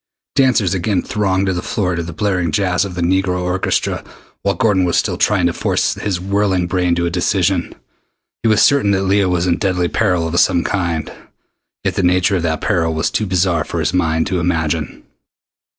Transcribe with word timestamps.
Dancers 0.33 0.73
again 0.73 1.03
thronged 1.03 1.47
the 1.47 1.61
floor 1.61 1.93
to 1.93 2.01
the 2.01 2.11
blaring 2.11 2.51
jazz 2.51 2.85
of 2.85 2.95
the 2.95 3.03
negro 3.03 3.39
orchestra 3.43 4.03
while 4.41 4.55
Gordon 4.55 4.83
was 4.83 4.97
still 4.97 5.15
trying 5.19 5.45
to 5.45 5.53
force 5.53 5.93
his 5.93 6.19
whirling 6.19 6.65
brain 6.65 6.95
to 6.95 7.05
a 7.05 7.11
decision. 7.11 7.75
He 8.41 8.49
was 8.49 8.63
certain 8.63 8.89
that 8.93 9.03
Leah 9.03 9.29
was 9.29 9.45
in 9.45 9.57
deadly 9.57 9.89
peril 9.89 10.27
of 10.27 10.39
some 10.39 10.63
kind, 10.63 11.13
yet 11.83 11.93
the 11.93 12.01
nature 12.01 12.37
of 12.37 12.41
that 12.41 12.61
peril 12.61 12.95
was 12.95 13.11
too 13.11 13.27
bizarre 13.27 13.63
for 13.63 13.79
his 13.79 13.93
mind 13.93 14.25
to 14.25 14.39
imagine. 14.39 15.03